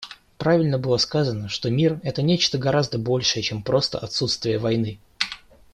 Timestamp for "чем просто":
3.43-3.99